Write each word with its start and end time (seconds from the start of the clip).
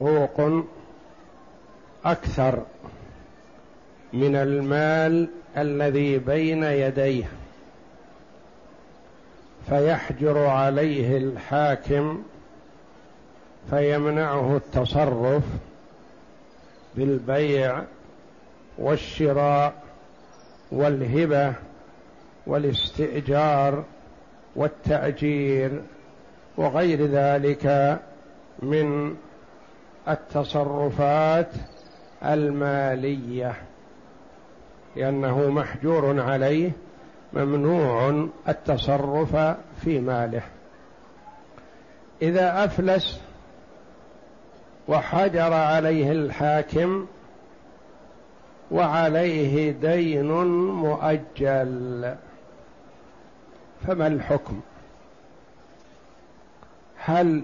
حقوق 0.00 0.64
أكثر 2.04 2.62
من 4.12 4.36
المال 4.36 5.28
الذي 5.56 6.18
بين 6.18 6.62
يديه 6.64 7.24
فيحجر 9.68 10.46
عليه 10.46 11.16
الحاكم 11.16 12.22
فيمنعه 13.70 14.56
التصرف 14.56 15.42
بالبيع 16.94 17.82
والشراء 18.78 19.82
والهبة 20.72 21.52
والاستئجار 22.46 23.84
والتأجير 24.56 25.82
وغير 26.56 27.06
ذلك 27.06 27.98
من 28.62 29.16
التصرفات 30.08 31.50
المالية 32.24 33.54
لأنه 34.96 35.50
محجور 35.50 36.20
عليه 36.20 36.72
ممنوع 37.32 38.28
التصرف 38.48 39.36
في 39.84 40.00
ماله. 40.00 40.42
إذا 42.22 42.64
أفلس 42.64 43.20
وحجر 44.88 45.52
عليه 45.52 46.12
الحاكم 46.12 47.06
وعليه 48.70 49.70
دين 49.70 50.32
مؤجل 50.66 52.14
فما 53.86 54.06
الحكم؟ 54.06 54.60
هل 56.96 57.42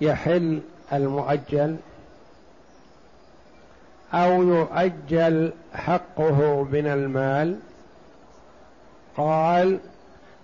يحل 0.00 0.62
المؤجل 0.92 1.76
أو 4.14 4.42
يؤجل 4.42 5.52
حقه 5.74 6.62
من 6.62 6.86
المال. 6.86 7.58
قال 9.16 9.78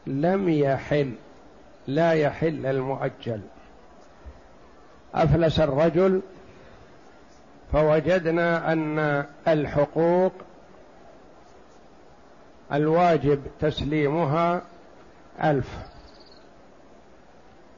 لم 0.06 0.48
يحل 0.48 1.12
لا 1.86 2.12
يحل 2.12 2.66
المؤجل. 2.66 3.40
أفلس 5.14 5.60
الرجل 5.60 6.20
فوجدنا 7.72 8.72
أن 8.72 9.24
الحقوق 9.48 10.32
الواجب 12.72 13.42
تسليمها 13.60 14.62
ألف 15.42 15.68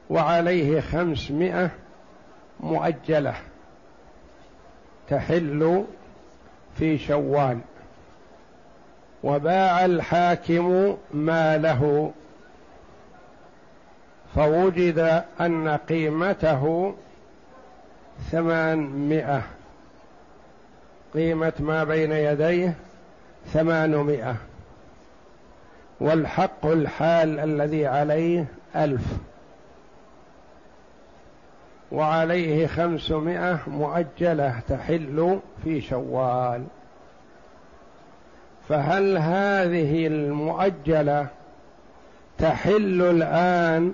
وعليه 0.09 0.81
خمسمائة 0.81 1.71
مؤجلة 2.59 3.35
تحل 5.09 5.85
في 6.77 6.97
شوال 6.97 7.59
وباع 9.23 9.85
الحاكم 9.85 10.97
ماله 11.13 12.11
فوجد 14.35 15.23
أن 15.41 15.67
قيمته 15.89 16.93
ثمانمائة. 18.31 19.41
قيمة 21.13 21.53
ما 21.59 21.83
بين 21.83 22.11
يديه 22.11 22.73
ثمانمائة 23.53 24.35
والحق 25.99 26.65
الحال 26.65 27.39
الذي 27.39 27.87
عليه 27.87 28.45
ألف. 28.75 29.01
وعليه 31.91 32.67
خمسمائة 32.67 33.59
مؤجلة 33.67 34.59
تحل 34.67 35.39
في 35.63 35.81
شوال. 35.81 36.63
فهل 38.69 39.17
هذه 39.17 40.07
المؤجلة 40.07 41.27
تحل 42.37 43.01
الآن 43.01 43.93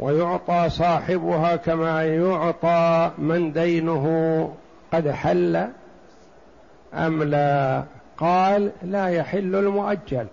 ويعطى 0.00 0.70
صاحبها 0.70 1.56
كما 1.56 2.04
يعطى 2.04 3.10
من 3.18 3.52
دينه 3.52 4.54
قد 4.92 5.08
حل؟ 5.10 5.68
أم 6.94 7.22
لا؟ 7.22 7.84
قال 8.18 8.72
لا 8.82 9.08
يحل 9.08 9.54
المؤجل 9.54 10.26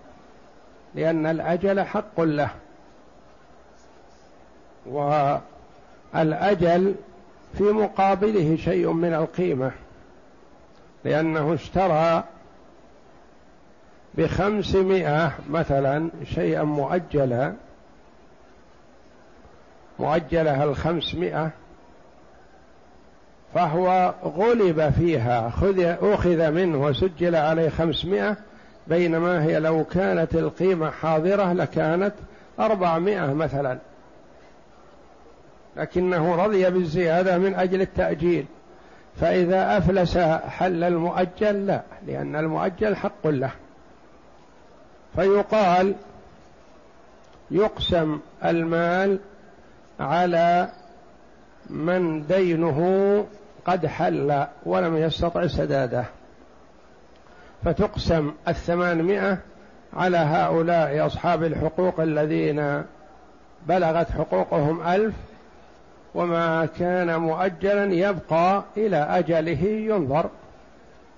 لأن 0.94 1.26
الأجل 1.26 1.80
حق 1.80 2.20
له. 2.20 2.50
والأجل 6.14 6.94
في 7.58 7.64
مقابله 7.64 8.56
شيء 8.56 8.92
من 8.92 9.14
القيمة 9.14 9.70
لأنه 11.04 11.54
اشترى 11.54 12.24
بخمسمائة 14.14 15.32
مثلا 15.50 16.10
شيئا 16.34 16.62
مؤجلا 16.62 17.54
مؤجلة 19.98 20.64
الخمسمائة 20.64 21.50
فهو 23.54 24.14
غلب 24.24 24.90
فيها 24.90 25.50
خذ 25.50 25.80
أخذ 26.02 26.50
منه 26.50 26.82
وسجل 26.82 27.34
عليه 27.36 27.68
خمسمائة 27.68 28.36
بينما 28.86 29.44
هي 29.44 29.60
لو 29.60 29.84
كانت 29.84 30.34
القيمة 30.34 30.90
حاضرة 30.90 31.52
لكانت 31.52 32.12
أربعمائة 32.60 33.32
مثلا. 33.32 33.78
لكنه 35.76 36.44
رضي 36.44 36.70
بالزيادة 36.70 37.38
من 37.38 37.54
أجل 37.54 37.80
التأجيل. 37.80 38.46
فإذا 39.20 39.78
أفلس 39.78 40.18
حل 40.48 40.84
المؤجل 40.84 41.66
لا 41.66 41.82
لأن 42.06 42.36
المؤجل 42.36 42.96
حق 42.96 43.26
له. 43.26 43.50
فيقال 45.16 45.94
يقسم 47.50 48.20
المال 48.44 49.18
على 50.00 50.68
من 51.70 52.26
دينه 52.26 53.26
قد 53.64 53.86
حل 53.86 54.46
ولم 54.66 54.96
يستطع 54.96 55.46
سداده. 55.46 56.04
فتقسم 57.64 58.32
الثمانمائة 58.48 59.38
على 59.92 60.16
هؤلاء 60.16 61.06
أصحاب 61.06 61.44
الحقوق 61.44 62.00
الذين 62.00 62.82
بلغت 63.66 64.10
حقوقهم 64.10 64.86
ألف 64.86 65.14
وما 66.14 66.66
كان 66.78 67.20
مؤجلا 67.20 67.94
يبقى 67.94 68.64
إلى 68.76 68.96
أجله 68.96 69.64
ينظر. 69.64 70.30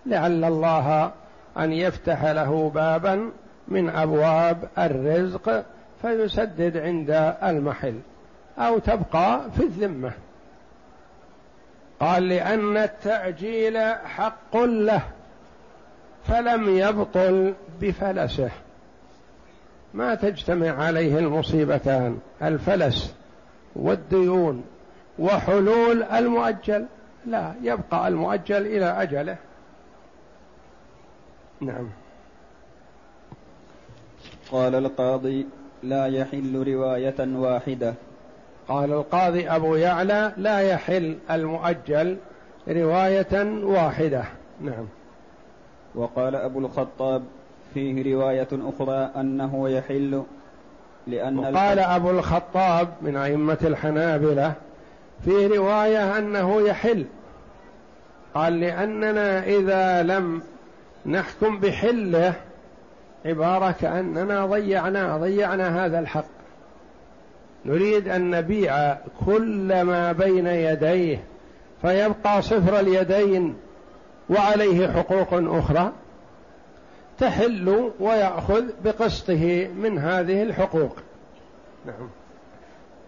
لعل 0.07 0.45
الله 0.45 1.11
أن 1.59 1.73
يفتح 1.73 2.25
له 2.25 2.71
بابا 2.75 3.31
من 3.69 3.91
أبواب 3.91 4.69
الرزق 4.79 5.65
فيسدد 6.03 6.77
عند 6.77 7.35
المحل 7.43 7.95
أو 8.59 8.79
تبقى 8.79 9.41
في 9.57 9.63
الذمة. 9.63 10.13
قال 12.01 12.29
لأن 12.29 12.77
التأجيل 12.77 13.79
حق 14.05 14.57
له 14.57 15.03
فلم 16.27 16.79
يبطل 16.79 17.55
بفلسه. 17.81 18.51
ما 19.95 20.15
تجتمع 20.15 20.85
عليه 20.85 21.19
المصيبتان 21.19 22.19
الفلس 22.43 23.15
والديون. 23.77 24.65
وحلول 25.21 26.03
المؤجل. 26.03 26.87
لا 27.27 27.53
يبقى 27.63 28.09
المؤجل 28.09 28.67
إلى 28.67 29.03
أجله. 29.03 29.37
نعم. 31.61 31.89
قال 34.53 34.75
القاضي 34.75 35.47
لا 35.83 36.07
يحل 36.07 36.65
رواية 36.69 37.37
واحدة. 37.37 37.95
قال 38.69 38.93
القاضي 38.93 39.49
أبو 39.49 39.75
يعلى 39.75 40.33
لا 40.37 40.61
يحل 40.61 41.19
المؤجل 41.31 42.17
رواية 42.69 43.63
واحدة. 43.63 44.25
نعم. 44.61 44.87
وقال 45.95 46.35
أبو 46.37 46.59
الخطاب 46.59 47.23
فيه 47.75 48.15
رواية 48.15 48.49
أخرى 48.53 49.11
أنه 49.17 49.69
يحل 49.69 50.23
لأن 51.07 51.45
قال 51.45 51.79
أبو 51.79 52.11
الخطاب 52.11 52.89
من 53.03 53.17
أئمة 53.17 53.59
الحنابلة 53.65 54.55
في 55.25 55.47
رواية 55.47 56.19
أنه 56.19 56.61
يحل. 56.61 57.07
قال 58.35 58.61
لأننا 58.61 59.45
إذا 59.45 60.03
لم 60.03 60.43
نحكم 61.07 61.61
بحله 61.61 62.35
عبارة 63.27 63.71
كأننا 63.71 64.47
ضيعنا 64.47 65.17
ضيعنا 65.17 65.85
هذا 65.85 65.99
الحق. 65.99 66.25
نريد 67.65 68.09
أن 68.09 68.31
نبيع 68.31 68.97
كل 69.27 69.83
ما 69.83 70.13
بين 70.13 70.47
يديه 70.47 71.25
فيبقى 71.83 72.43
صفر 72.43 72.81
اليدين 72.81 73.57
وعليه 74.31 74.89
حقوق 74.89 75.29
أخرى 75.33 75.93
تحل 77.19 77.91
ويأخذ 78.01 78.65
بقسطه 78.85 79.69
من 79.77 79.99
هذه 79.99 80.43
الحقوق. 80.43 80.97
نعم. 81.87 82.09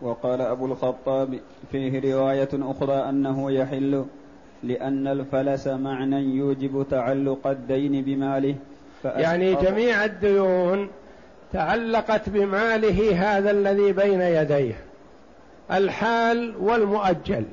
وقال 0.02 0.40
أبو 0.40 0.66
الخطاب 0.66 1.40
فيه 1.72 2.14
رواية 2.14 2.48
أخرى 2.52 3.08
أنه 3.08 3.50
يحل 3.50 4.04
لأن 4.62 5.06
الفلس 5.06 5.66
معنى 5.66 6.36
يوجب 6.36 6.86
تعلق 6.90 7.46
الدين 7.46 8.04
بماله 8.04 8.54
يعني 9.04 9.54
جميع 9.54 10.04
الديون 10.04 10.88
تعلقت 11.52 12.28
بماله 12.28 13.16
هذا 13.16 13.50
الذي 13.50 13.92
بين 13.92 14.20
يديه 14.20 14.74
الحال 15.72 16.54
والمؤجل. 16.60 17.44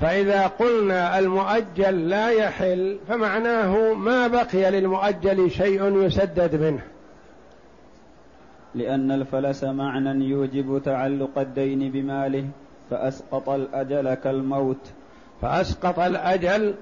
فإذا 0.00 0.46
قلنا 0.46 1.18
المؤجل 1.18 2.08
لا 2.08 2.30
يحل 2.30 2.98
فمعناه 3.08 3.92
ما 3.92 4.26
بقي 4.26 4.70
للمؤجل 4.70 5.50
شيء 5.50 6.04
يسدد 6.04 6.56
منه. 6.56 6.82
لأن 8.74 9.10
الفلس 9.10 9.64
معنى 9.64 10.24
يوجب 10.24 10.82
تعلق 10.84 11.38
الدين 11.38 11.92
بماله 11.92 12.46
فأسقط 12.90 13.48
الأجل 13.48 14.14
كالموت. 14.14 14.90
فأسقط 15.42 15.98
الأجل 15.98 16.74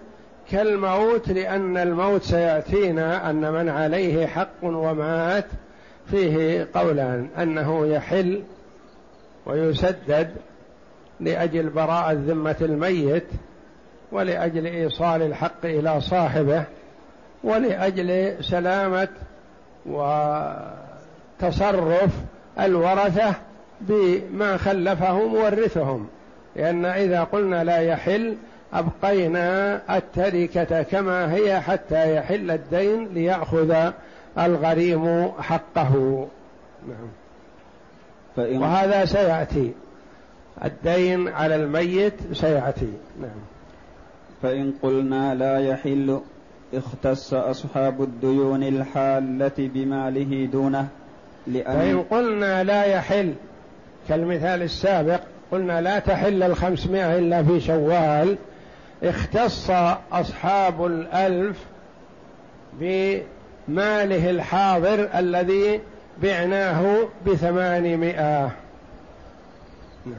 كالموت 0.50 1.28
لأن 1.28 1.76
الموت 1.76 2.22
سيأتينا 2.22 3.30
أن 3.30 3.52
من 3.52 3.68
عليه 3.68 4.26
حق 4.26 4.64
ومات 4.64 5.46
فيه 6.10 6.68
قولان 6.74 7.28
أنه 7.38 7.86
يحل 7.86 8.42
ويسدد 9.46 10.30
لأجل 11.20 11.68
براءة 11.68 12.12
ذمة 12.12 12.56
الميت 12.60 13.26
ولأجل 14.12 14.66
إيصال 14.66 15.22
الحق 15.22 15.64
إلى 15.64 16.00
صاحبه 16.00 16.64
ولأجل 17.44 18.36
سلامة 18.44 19.08
وتصرف 21.42 22.10
الورثة 22.60 23.34
بما 23.80 24.56
خلفه 24.56 25.26
مورثهم 25.26 26.06
لأن 26.56 26.84
إذا 26.84 27.24
قلنا 27.24 27.64
لا 27.64 27.78
يحل 27.78 28.36
أبقينا 28.72 29.80
التركة 29.96 30.82
كما 30.82 31.34
هي 31.34 31.60
حتى 31.60 32.16
يحل 32.16 32.50
الدين 32.50 33.08
ليأخذ 33.08 33.90
الغريم 34.38 35.32
حقه. 35.38 36.26
نعم. 36.88 37.08
فإن 38.36 38.58
وهذا 38.58 39.04
سيأتي. 39.04 39.72
الدين 40.64 41.28
على 41.28 41.56
الميت 41.56 42.14
سيأتي. 42.32 42.92
نعم. 43.20 43.40
فإن 44.42 44.72
قلنا 44.82 45.34
لا 45.34 45.58
يحل 45.58 46.20
اختص 46.74 47.34
أصحاب 47.34 48.02
الديون 48.02 48.62
الحالة 48.62 49.52
بماله 49.58 50.48
دونه. 50.52 50.88
لأن 51.52 51.78
فإن 51.78 52.02
قلنا 52.02 52.64
لا 52.64 52.84
يحل 52.84 53.34
كالمثال 54.08 54.62
السابق 54.62 55.20
قلنا 55.52 55.80
لا 55.80 55.98
تحل 55.98 56.42
الخمسمائة 56.42 57.18
إلا 57.18 57.42
في 57.42 57.60
شوال 57.60 58.36
اختص 59.02 59.70
أصحاب 60.12 60.86
الألف 60.86 61.64
بماله 62.80 64.30
الحاضر 64.30 65.08
الذي 65.18 65.80
بعناه 66.22 67.08
بثمانمائة. 67.26 68.50
نعم. 70.06 70.14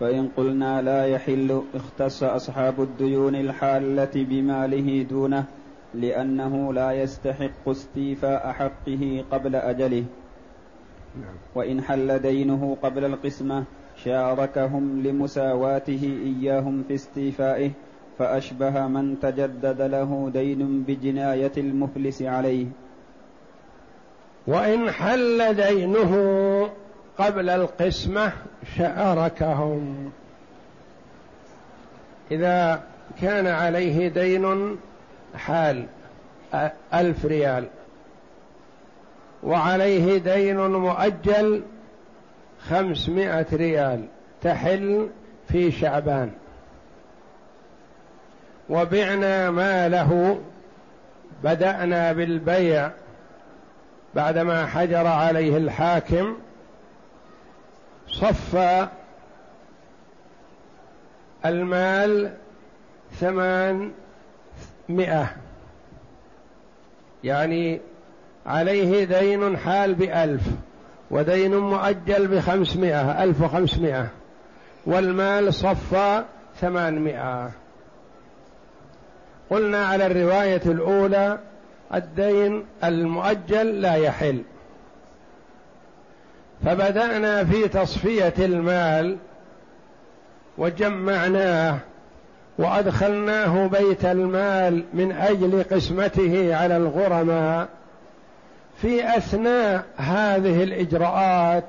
فإن 0.00 0.28
قلنا 0.36 0.82
لا 0.82 1.06
يحل 1.06 1.62
اختص 1.74 2.22
أصحاب 2.22 2.82
الديون 2.82 3.34
الحالة 3.34 4.10
بماله 4.14 5.06
دونه. 5.10 5.44
لأنه 5.94 6.72
لا 6.72 6.92
يستحق 6.92 7.68
استيفاء 7.68 8.52
حقه 8.52 9.24
قبل 9.30 9.56
أجله. 9.56 10.04
نعم. 11.20 11.34
وإن 11.54 11.82
حل 11.82 12.18
دينه 12.18 12.76
قبل 12.82 13.04
القسمة 13.04 13.64
شاركهم 14.04 15.02
لمساواته 15.02 16.18
إياهم 16.24 16.84
في 16.88 16.94
استيفائه 16.94 17.70
فأشبه 18.18 18.86
من 18.86 19.20
تجدد 19.20 19.82
له 19.82 20.30
دين 20.32 20.82
بجناية 20.82 21.52
المفلس 21.56 22.22
عليه. 22.22 22.66
وإن 24.46 24.90
حل 24.90 25.54
دينه 25.54 26.12
قبل 27.18 27.50
القسمة 27.50 28.32
شاركهم. 28.76 30.10
إذا 32.30 32.82
كان 33.20 33.46
عليه 33.46 34.08
دين 34.08 34.76
حال 35.36 35.86
ألف 36.94 37.24
ريال. 37.24 37.68
وعليه 39.42 40.18
دين 40.18 40.56
مؤجل 40.56 41.62
خمسمائة 42.68 43.46
ريال 43.52 44.06
تحل 44.42 45.08
في 45.48 45.72
شعبان. 45.72 46.30
وبعنا 48.68 49.50
ماله 49.50 50.40
بدأنا 51.44 52.12
بالبيع 52.12 52.90
بعدما 54.14 54.66
حجر 54.66 55.06
عليه 55.06 55.56
الحاكم. 55.56 56.36
صفى 58.08 58.88
المال 61.46 62.34
ثمان 63.20 63.92
مئة. 64.88 65.26
يعني 67.24 67.80
عليه 68.46 69.04
دين 69.04 69.56
حال 69.56 69.94
بألف 69.94 70.42
ودين 71.10 71.56
مؤجل 71.56 72.26
بخمسمائة 72.26 73.22
ألف 73.24 73.42
وخمسمائة 73.42 74.06
والمال 74.86 75.54
صفى 75.54 76.24
ثمانمائة 76.60 77.50
قلنا 79.50 79.86
على 79.86 80.06
الرواية 80.06 80.62
الأولى 80.66 81.38
الدين 81.94 82.64
المؤجل 82.84 83.80
لا 83.80 83.94
يحل. 83.94 84.42
فبدأنا 86.64 87.44
في 87.44 87.68
تصفية 87.68 88.34
المال 88.38 89.16
وجمعناه 90.58 91.78
وأدخلناه 92.58 93.66
بيت 93.66 94.04
المال 94.04 94.84
من 94.94 95.12
أجل 95.12 95.64
قسمته 95.72 96.56
على 96.56 96.76
الغرماء. 96.76 97.68
في 98.82 99.16
أثناء 99.16 99.84
هذه 99.96 100.62
الإجراءات 100.62 101.64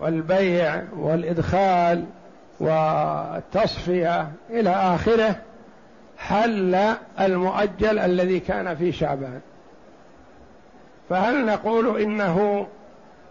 والبيع 0.00 0.82
والإدخال 0.96 2.04
والتصفية 2.60 4.28
إلى 4.50 4.70
آخره 4.70 5.36
حل 6.18 6.78
المؤجل 7.20 7.98
الذي 7.98 8.40
كان 8.40 8.76
في 8.76 8.92
شعبان. 8.92 9.40
فهل 11.10 11.46
نقول 11.46 12.00
إنه 12.00 12.66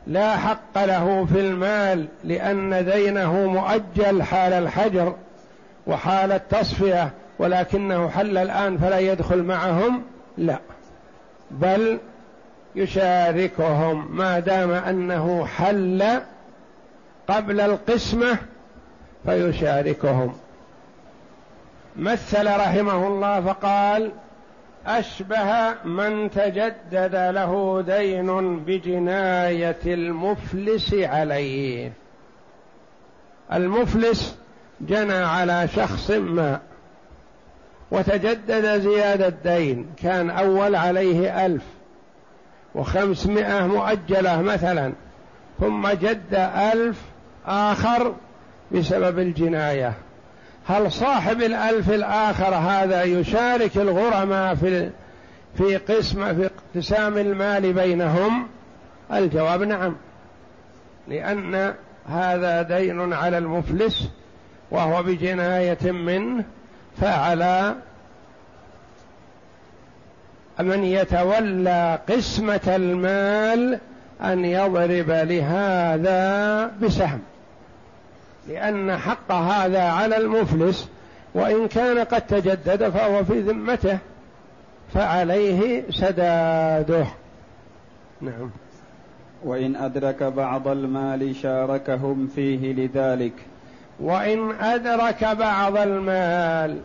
لا 0.08 0.38
حق 0.38 0.86
له 0.86 1.26
في 1.26 1.40
المال 1.40 2.08
لأن 2.24 2.86
دينه 2.86 3.34
مؤجل 3.34 4.24
حال 4.24 4.54
الحجر؟ 4.54 5.16
وحال 5.88 6.32
التصفية 6.32 7.12
ولكنه 7.40 8.10
حل 8.10 8.38
الآن 8.38 8.78
فلا 8.78 9.00
يدخل 9.00 9.44
معهم 9.44 10.04
لا. 10.38 10.60
بل 11.52 12.00
يشاركهم 12.76 14.18
ما 14.18 14.40
دام 14.40 14.72
أنه 14.72 15.46
حل 15.46 16.04
قبل 17.28 17.62
القسمة 17.62 18.38
فيشاركهم. 19.26 20.34
مثل 21.96 22.48
رحمه 22.48 23.08
الله 23.08 23.42
فقال 23.42 24.12
أشبه 24.88 25.74
من 25.86 26.32
تجدد 26.32 27.16
له 27.16 27.82
دين 27.88 28.60
بجناية 28.60 29.80
المفلس 29.86 30.94
عليه. 30.94 31.92
المفلس 33.54 34.43
جنى 34.88 35.14
على 35.14 35.68
شخص 35.68 36.12
ما 36.12 36.60
وتجدد 37.92 38.82
زيادة 38.82 39.34
دين 39.44 39.86
كان 40.04 40.30
أول 40.30 40.76
عليه 40.76 41.46
ألف 41.46 41.64
وخمسمائة 42.76 43.68
مؤجلة 43.68 44.42
مثلا. 44.42 44.94
ثم 45.60 45.88
جد 45.88 46.50
ألف 46.74 47.02
آخر 47.46 48.16
بسبب 48.72 49.20
الجناية. 49.20 49.94
هل 50.68 50.92
صاحب 50.92 51.42
الألف 51.42 51.90
الآخر 51.90 52.56
هذا 52.56 53.04
يشارك 53.04 53.78
الغرماء 53.78 54.56
في 54.56 54.90
في 55.58 55.78
قسم 55.78 56.36
في 56.36 56.50
اقتسام 56.76 57.18
المال 57.18 57.74
بينهم؟ 57.74 58.48
الجواب 59.14 59.64
نعم. 59.64 59.96
لأن 61.08 61.74
هذا 62.10 62.62
دين 62.62 63.14
على 63.14 63.38
المفلس 63.38 64.10
وهو 64.74 65.04
بجناية 65.04 65.92
منه 65.92 66.44
فعلى 67.02 67.76
من 70.60 70.84
يتولى 70.84 72.00
قسمة 72.10 72.62
المال 72.68 73.80
أن 74.22 74.46
يضرب 74.46 75.10
لهذا 75.10 76.66
بسهم. 76.82 77.20
لأن 78.48 78.98
حق 78.98 79.32
هذا 79.32 79.82
على 79.82 80.18
المفلس 80.18 80.90
وإن 81.34 81.68
كان 81.68 82.00
قد 82.00 82.22
تجدد 82.22 82.90
فهو 82.90 83.24
في 83.24 83.40
ذمته 83.40 83.98
فعليه 84.94 85.84
سداده. 85.90 87.06
نعم. 88.22 88.50
وإن 89.44 89.76
أدرك 89.76 90.24
بعض 90.24 90.68
المال 90.68 91.36
شاركهم 91.36 92.30
فيه 92.36 92.74
لذلك. 92.74 93.34
وإن 94.00 94.52
أدرك 94.62 95.24
بعض 95.24 95.78
المال 95.78 96.82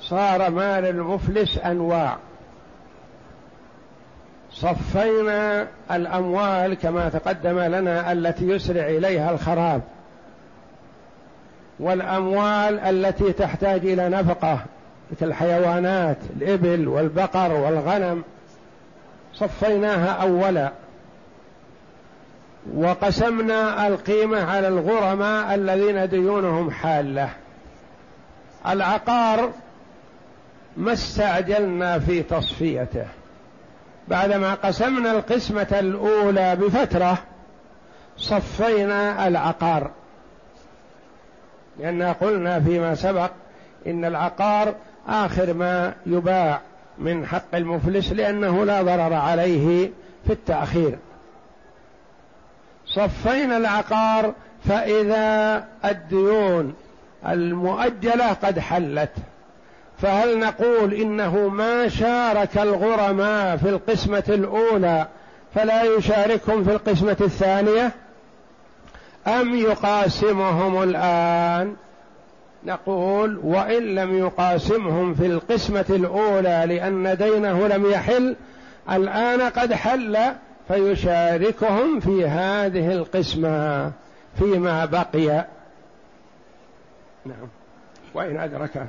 صار 0.00 0.50
مال 0.50 0.84
المفلس 0.84 1.58
أنواع. 1.58 2.16
صفينا 4.52 5.66
الأموال 5.90 6.74
كما 6.74 7.08
تقدم 7.08 7.58
لنا 7.58 8.12
التي 8.12 8.48
يسرع 8.48 8.86
إليها 8.86 9.30
الخراب 9.30 9.82
والأموال 11.80 12.80
التي 12.80 13.32
تحتاج 13.32 13.86
إلى 13.86 14.08
نفقة 14.08 14.58
مثل 15.12 15.26
الحيوانات 15.26 16.16
الإبل 16.36 16.88
والبقر 16.88 17.52
والغنم 17.52 18.22
صفيناها 19.34 20.10
أولا. 20.10 20.72
وقسمنا 22.74 23.88
القيمة 23.88 24.42
على 24.50 24.68
الغرماء 24.68 25.54
الذين 25.54 26.08
ديونهم 26.08 26.70
حالة. 26.70 27.28
العقار 28.66 29.50
ما 30.76 30.92
استعجلنا 30.92 31.98
في 31.98 32.22
تصفيته. 32.22 33.06
بعدما 34.08 34.54
قسمنا 34.54 35.12
القسمة 35.12 35.66
الأولى 35.72 36.56
بفترة 36.56 37.18
صفينا 38.16 39.28
العقار. 39.28 39.90
لأن 41.80 42.02
قلنا 42.02 42.60
فيما 42.60 42.94
سبق 42.94 43.30
إن 43.86 44.04
العقار 44.04 44.74
آخر 45.08 45.54
ما 45.54 45.94
يباع 46.06 46.60
من 46.98 47.26
حق 47.26 47.54
المفلس 47.54 48.12
لأنه 48.12 48.64
لا 48.64 48.82
ضرر 48.82 49.14
عليه 49.14 49.90
في 50.26 50.32
التأخير. 50.32 50.98
صفينا 52.94 53.56
العقار 53.56 54.32
فإذا 54.68 55.64
الديون 55.84 56.74
المؤجلة 57.26 58.32
قد 58.32 58.58
حلت. 58.58 59.10
فهل 60.02 60.38
نقول 60.38 60.94
إنه 60.94 61.48
ما 61.48 61.88
شارك 61.88 62.58
الغرماء 62.58 63.56
في 63.56 63.68
القسمة 63.68 64.24
الأولى 64.28 65.06
فلا 65.54 65.82
يشاركهم 65.82 66.64
في 66.64 66.70
القسمة 66.70 67.16
الثانية؟ 67.20 67.92
أم 69.26 69.54
يقاسمهم 69.54 70.82
الآن؟ 70.82 71.76
نقول 72.64 73.40
وإن 73.44 73.82
لم 73.94 74.18
يقاسمهم 74.18 75.14
في 75.14 75.26
القسمة 75.26 75.84
الأولى 75.90 76.64
لأن 76.66 77.16
دينه 77.16 77.68
لم 77.68 77.90
يحل 77.90 78.36
الآن 78.90 79.40
قد 79.40 79.72
حل. 79.74 80.18
فيشاركهم 80.68 82.00
في 82.00 82.26
هذه 82.26 82.92
القسمة 82.92 83.92
فيما 84.38 84.84
بقي. 84.84 85.46
نعم. 87.26 87.48
وإن 88.14 88.36
أدرك. 88.36 88.86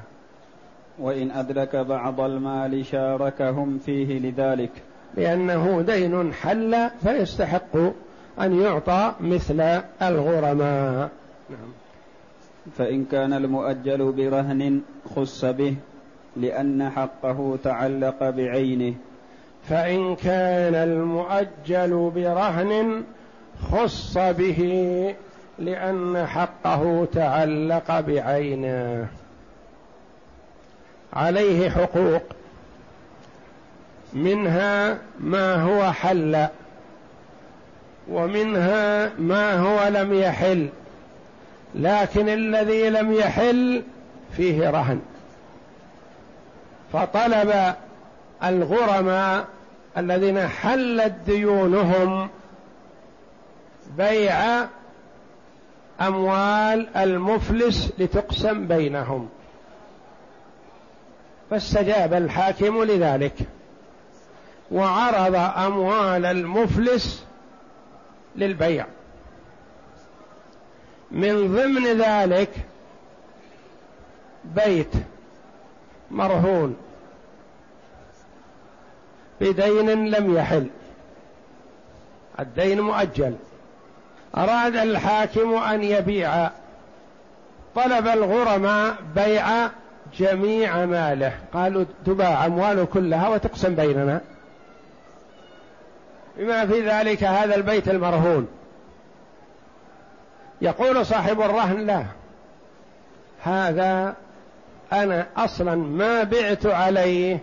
وإن 1.00 1.32
أدرك 1.32 1.76
بعض 1.76 2.22
المال 2.22 2.86
شاركهم 2.86 3.80
فيه 3.86 4.20
لذلك. 4.20 4.72
لأنه 5.18 5.82
دين 5.82 6.34
حل 6.34 6.90
فيستحق 7.04 7.76
أن 8.42 8.62
يعطى 8.62 9.14
مثل 9.20 9.82
الغرماء. 10.02 11.10
نعم. 11.50 11.72
فإن 12.78 13.06
كان 13.06 13.34
المؤجل 13.34 14.12
برهن 14.12 14.82
خص 15.16 15.46
به 15.46 15.76
لأن 16.38 16.90
حقه 16.90 17.58
تعلق 17.64 18.30
بعينه. 18.30 18.94
فإن 19.70 20.16
كان 20.16 20.76
المؤجل 20.76 22.12
برهن 22.16 23.04
خص 23.72 24.18
به 24.18 25.16
لأن 25.60 26.28
حقه 26.28 27.08
تعلق 27.14 28.00
بعينه. 28.00 29.08
عليه 31.14 31.70
حقوق. 31.70 32.22
منها 34.14 34.98
ما 35.20 35.56
هو 35.56 35.92
حل 35.92 36.48
ومنها 38.10 39.12
ما 39.20 39.54
هو 39.54 39.88
لم 39.88 40.14
يحل 40.14 40.70
لكن 41.76 42.30
الذي 42.30 42.90
لم 42.90 43.14
يحل 43.14 43.84
فيه 44.38 44.70
رهن. 44.70 45.00
فطلب 46.94 47.76
الغرماء 48.44 49.46
الذين 49.98 50.48
حلت 50.48 51.14
ديونهم 51.26 52.30
بيع 53.98 54.66
أموال 56.02 56.98
المفلس 56.98 57.92
لتقسم 58.00 58.68
بينهم. 58.68 59.30
فاستجاب 61.50 62.14
الحاكم 62.14 62.84
لذلك. 62.84 63.34
وعرض 64.72 65.36
أموال 65.36 66.26
المفلس 66.26 67.26
للبيع. 68.36 68.86
من 71.12 71.56
ضمن 71.56 72.02
ذلك 72.02 72.50
بيت 74.46 74.94
مرهون. 76.12 76.78
بدين 79.42 80.06
لم 80.12 80.36
يحل. 80.36 80.68
الدين 82.40 82.82
مؤجل. 82.82 83.36
أراد 84.38 84.76
الحاكم 84.76 85.54
أن 85.56 85.84
يبيع. 85.84 86.50
طلب 87.76 88.08
الغرماء 88.08 88.96
بيع 89.16 89.48
جميع 90.18 90.86
ماله. 90.86 91.34
قالوا 91.54 91.86
تباع 92.06 92.46
أمواله 92.46 92.86
كلها 92.86 93.30
وتقسم 93.30 93.76
بيننا. 93.76 94.22
بما 96.38 96.66
في 96.66 96.90
ذلك 96.90 97.24
هذا 97.24 97.56
البيت 97.56 97.90
المرهون. 97.90 98.48
يقول 100.62 101.06
صاحب 101.06 101.42
الرهن 101.42 101.86
لا. 101.86 102.04
هذا 103.44 104.16
أنا 104.94 105.26
أصلا 105.38 105.76
ما 105.76 106.24
بعت 106.24 106.66
عليه 106.66 107.40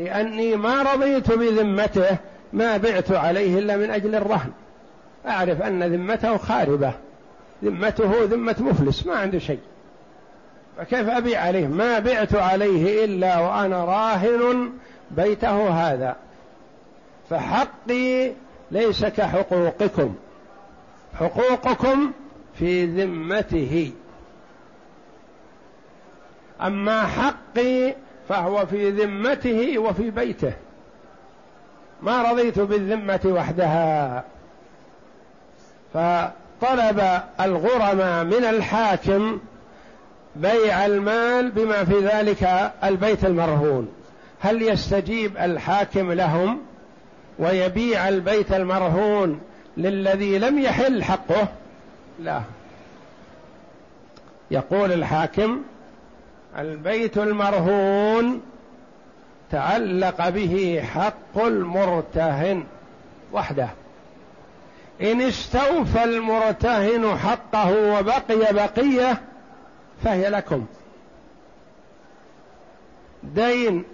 لأني 0.00 0.56
ما 0.56 0.82
رضيت 0.82 1.32
بذمته 1.32 2.16
ما 2.52 2.76
بعت 2.76 3.12
عليه 3.12 3.58
إلا 3.58 3.76
من 3.76 3.90
أجل 3.90 4.14
الرهن. 4.14 4.50
أعرف 5.26 5.62
أن 5.62 5.82
ذمته 5.82 6.36
خاربة. 6.36 6.92
ذمته 7.64 8.24
ذمة 8.24 8.56
مفلس 8.60 9.06
ما 9.06 9.14
عنده 9.14 9.38
شيء. 9.38 9.58
فكيف 10.76 11.08
أبيع 11.08 11.40
عليه؟ 11.40 11.66
ما 11.66 11.98
بعت 11.98 12.34
عليه 12.34 13.04
إلا 13.04 13.38
وأنا 13.38 13.84
راهن 13.84 14.72
بيته 15.10 15.68
هذا. 15.68 16.16
فحقي 17.30 18.32
ليس 18.70 19.04
كحقوقكم. 19.04 20.14
حقوقكم 21.14 22.12
في 22.58 22.86
ذمته. 22.86 23.92
أما 26.62 27.06
حقي 27.06 27.94
فهو 28.30 28.66
في 28.66 28.90
ذمته 28.90 29.78
وفي 29.78 30.10
بيته. 30.10 30.52
ما 32.02 32.22
رضيت 32.30 32.58
بالذمة 32.58 33.20
وحدها. 33.24 34.24
فطلب 35.94 37.22
الغرماء 37.40 38.24
من 38.24 38.44
الحاكم 38.44 39.38
بيع 40.36 40.86
المال 40.86 41.50
بما 41.50 41.84
في 41.84 41.98
ذلك 42.00 42.72
البيت 42.84 43.24
المرهون. 43.24 43.88
هل 44.40 44.62
يستجيب 44.62 45.36
الحاكم 45.36 46.12
لهم 46.12 46.60
ويبيع 47.38 48.08
البيت 48.08 48.52
المرهون 48.52 49.40
للذي 49.76 50.38
لم 50.38 50.58
يحل 50.58 51.04
حقه؟ 51.04 51.48
لا. 52.20 52.42
يقول 54.50 54.92
الحاكم 54.92 55.62
البيت 56.58 57.18
المرهون 57.18 58.42
تعلق 59.50 60.28
به 60.28 60.84
حق 60.94 61.38
المرتهن 61.44 62.64
وحده. 63.32 63.68
إن 65.02 65.20
استوفى 65.20 66.04
المرتهن 66.04 67.18
حقه 67.18 67.98
وبقي 67.98 68.54
بقية 68.54 69.20
فهي 70.04 70.30
لكم. 70.30 70.66
دين 73.22 73.84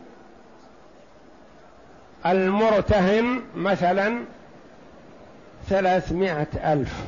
ثلاثمائة 5.69 6.73
ألف. 6.73 7.05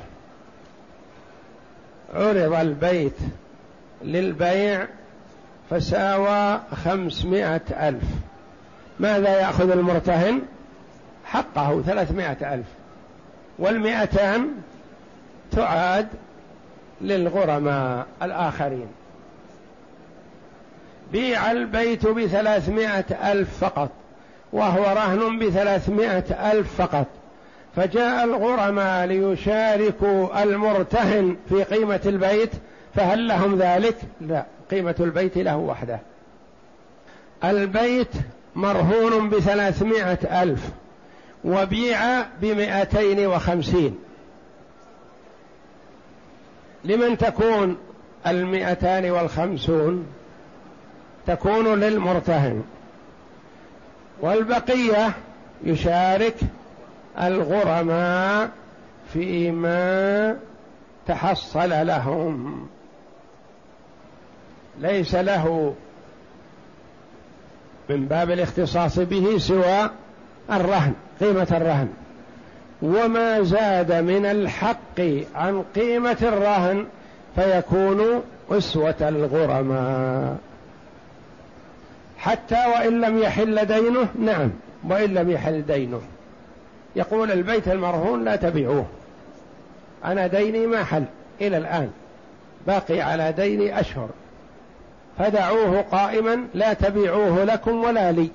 عرض 2.14 2.54
البيت 2.54 3.16
للبيع 4.02 4.86
فساوى 5.70 6.60
خمسمائة 6.84 7.88
ألف. 7.88 8.04
ماذا 9.00 9.40
يأخذ 9.40 9.70
المرتهن؟ 9.70 10.42
حقه 11.24 11.82
ثلاثمائة 11.82 12.54
ألف. 12.54 12.66
والمئتان 13.58 14.48
تعاد 15.52 16.08
للغرماء 17.00 18.06
الآخرين. 18.22 18.86
بيع 21.12 21.50
البيت 21.50 22.06
بثلاثمائة 22.06 23.32
ألف 23.32 23.64
فقط 23.64 23.90
وهو 24.52 24.82
رهن 24.82 25.38
بثلاثمائة 25.38 26.52
ألف 26.52 26.82
فقط. 26.82 27.06
فجاء 27.76 28.24
الغرماء 28.24 29.06
ليشاركوا 29.06 30.42
المرتهن 30.42 31.36
في 31.48 31.62
قيمة 31.62 32.00
البيت 32.06 32.50
فهل 32.94 33.28
لهم 33.28 33.58
ذلك؟ 33.58 33.96
لا. 34.20 34.44
قيمة 34.70 34.94
البيت 35.00 35.38
له 35.38 35.56
وحده. 35.56 36.00
البيت 37.44 38.12
مرهون 38.56 39.28
بثلاثمائة 39.30 40.42
ألف 40.42 40.70
وبيع 41.44 42.22
بمئتين 42.40 43.26
وخمسين. 43.26 43.98
لمن 46.84 47.18
تكون 47.18 47.76
المئتان 48.26 49.10
والخمسون 49.10 50.06
تكون 51.26 51.80
للمرتهن. 51.80 52.62
والبقية 54.20 55.12
يشارك 55.64 56.36
الغرماء 57.20 58.50
فيما 59.12 60.36
تحصل 61.06 61.86
لهم. 61.86 62.68
ليس 64.80 65.14
له 65.14 65.74
من 67.88 68.06
باب 68.06 68.30
الاختصاص 68.30 68.98
به 68.98 69.38
سوى 69.38 69.90
الرهن 70.50 70.92
قيمة 71.20 71.48
الرهن. 71.50 71.88
وما 72.82 73.42
زاد 73.42 73.92
من 73.92 74.26
الحق 74.26 75.00
عن 75.34 75.64
قيمة 75.74 76.16
الرهن 76.22 76.86
فيكون 77.34 78.22
أسوة 78.50 78.94
الغرماء. 79.00 80.36
حتى 82.18 82.66
وإن 82.74 83.00
لم 83.00 83.18
يحل 83.18 83.64
دينه 83.66 84.08
نعم 84.18 84.50
وإن 84.88 85.14
لم 85.14 85.30
يحل 85.30 85.66
دينه. 85.66 86.00
يقول 86.96 87.32
البيت 87.32 87.68
المرهون 87.68 88.24
لا 88.24 88.36
تبيعوه 88.36 88.86
أنا 90.04 90.26
ديني 90.26 90.66
ما 90.66 90.84
حل 90.84 91.04
إلى 91.40 91.56
الآن 91.56 91.90
باقي 92.66 93.00
على 93.00 93.32
ديني 93.32 93.80
أشهر. 93.80 94.08
فدعوه 95.18 95.80
قائما 95.80 96.46
لا 96.54 96.72
تبيعوه 96.72 97.44
لكم 97.44 97.84
ولا 97.84 98.12
لي. 98.12 98.30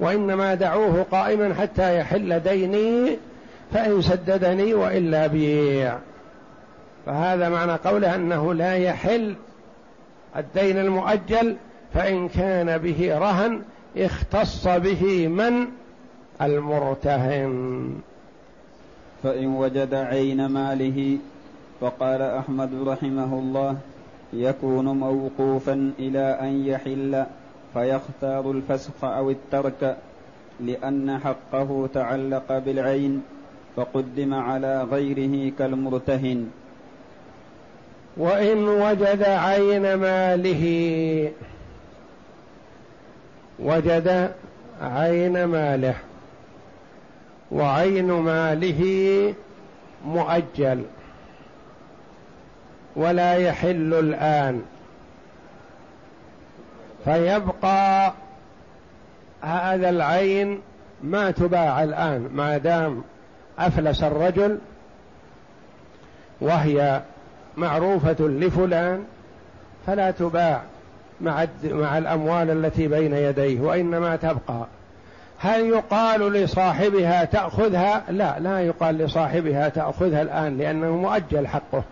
وإنما 0.00 0.54
دعوه 0.54 1.06
قائما 1.10 1.54
حتى 1.54 1.98
يحل 1.98 2.40
ديني 2.40 3.18
فإن 3.72 4.02
سددني 4.02 4.74
وإلا 4.74 5.26
بيع. 5.26 5.98
فهذا 7.06 7.48
معنى 7.48 7.72
قوله 7.72 8.14
أنه 8.14 8.54
لا 8.54 8.76
يحل 8.76 9.34
الدين 10.36 10.78
المؤجل 10.78 11.56
فإن 11.94 12.28
كان 12.28 12.78
به 12.78 13.18
رهن 13.18 13.62
اختص 13.96 14.68
به 14.68 15.28
من؟ 15.28 15.66
المرتهن. 16.42 17.94
فإن 19.22 19.46
وجد 19.46 19.94
عين 19.94 20.46
ماله 20.46 21.18
فقال 21.80 22.22
أحمد 22.22 22.88
رحمه 22.88 23.38
الله 23.38 23.76
يكون 24.34 24.84
موقوفا 24.84 25.92
إلى 25.98 26.38
أن 26.40 26.66
يحل 26.66 27.24
فيختار 27.74 28.50
الفسخ 28.50 29.04
أو 29.04 29.30
الترك 29.30 29.96
لأن 30.60 31.18
حقه 31.18 31.88
تعلق 31.94 32.58
بالعين 32.58 33.22
فقدم 33.76 34.34
على 34.34 34.82
غيره 34.82 35.52
كالمرتهن. 35.58 36.50
وإن 38.16 38.68
وجد 38.68 39.22
عين 39.22 39.94
ماله 39.94 40.64
وجد 43.58 44.30
عين 44.82 45.44
ماله 45.44 45.94
وعين 47.52 48.12
ماله 48.12 48.82
مؤجل. 50.06 50.82
ولا 52.96 53.34
يحل 53.34 53.94
الآن. 53.94 54.62
فيبقى 57.04 58.12
هذا 59.42 59.88
العين 59.88 60.60
ما 61.02 61.30
تباع 61.30 61.82
الآن 61.82 62.28
ما 62.34 62.58
دام 62.58 63.02
أفلس 63.58 64.02
الرجل 64.02 64.58
وهي 66.40 67.02
معروفة 67.56 68.16
لفلان 68.20 69.04
فلا 69.86 70.10
تباع 70.10 70.62
مع 71.20 71.46
مع 71.64 71.98
الأموال 71.98 72.50
التي 72.50 72.88
بين 72.88 73.14
يديه 73.14 73.60
وإنما 73.60 74.16
تبقى. 74.16 74.66
هل 75.38 75.66
يقال 75.66 76.32
لصاحبها 76.32 77.24
تأخذها؟ 77.24 78.02
لا 78.08 78.38
لا 78.38 78.60
يقال 78.60 78.98
لصاحبها 78.98 79.68
تأخذها 79.68 80.22
الآن 80.22 80.58
لأنه 80.58 80.96
مؤجل 80.96 81.46
حقه. 81.46 81.82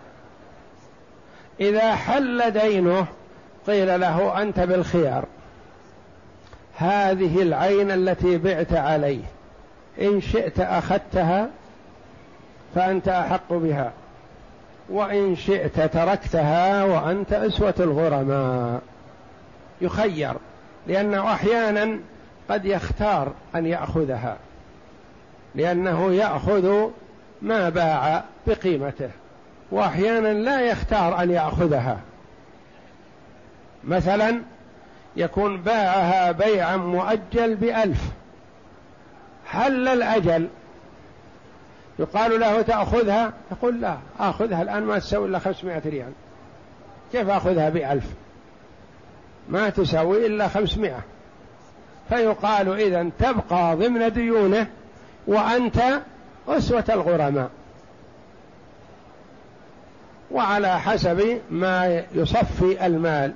إذا 1.59 1.95
حل 1.95 2.51
دينه 2.51 3.05
قيل 3.67 3.99
له 3.99 4.41
أنت 4.41 4.59
بالخيار. 4.59 5.25
هذه 6.77 7.41
العين 7.41 7.91
التي 7.91 8.37
بعت 8.37 8.73
عليه. 8.73 9.23
إن 10.01 10.21
شئت 10.21 10.59
أخذتها 10.59 11.49
فأنت 12.75 13.07
أحق 13.07 13.53
بها. 13.53 13.91
وإن 14.89 15.35
شئت 15.35 15.81
تركتها 15.81 16.83
وأنت 16.83 17.33
أسوة 17.33 17.75
الغرماء. 17.79 18.81
يخير 19.81 20.33
لأنه 20.87 21.33
أحيانا 21.33 21.99
قد 22.49 22.65
يختار 22.65 23.31
أن 23.55 23.65
يأخذها. 23.65 24.37
لأنه 25.55 26.13
يأخذ 26.13 26.89
ما 27.41 27.69
باع 27.69 28.23
بقيمته. 28.47 29.09
وأحيانا 29.73 30.33
لا 30.33 30.61
يختار 30.61 31.23
أن 31.23 31.31
يأخذها. 31.31 31.99
مثلا 33.83 34.41
يكون 35.15 35.61
باعها 35.61 36.31
بيعا 36.31 36.77
مؤجل 36.77 37.55
بألف. 37.55 38.01
حل 39.47 39.87
الأجل 39.87 40.47
يقال 41.99 42.39
له 42.39 42.61
تأخذها؟ 42.61 43.33
يقول 43.51 43.81
لا 43.81 43.97
آخذها 44.19 44.61
الآن 44.61 44.83
ما 44.83 44.99
تسوي 44.99 45.27
إلا 45.27 45.39
خمسمائة 45.39 45.81
ريال. 45.85 46.11
كيف 47.11 47.29
أخذها 47.29 47.69
بألف؟ 47.69 48.05
ما 49.49 49.69
تساوي 49.69 50.25
إلا 50.25 50.47
خمسمائة. 50.47 50.99
فيقال 52.09 52.79
إذا 52.79 53.09
تبقى 53.19 53.75
ضمن 53.75 54.13
ديونه 54.13 54.67
وأنت 55.27 55.81
أسوة 56.47 56.85
الغرماء. 56.89 57.49
وعلى 60.33 60.79
حسب 60.79 61.39
ما 61.51 62.03
يصفي 62.15 62.85
المال. 62.85 63.33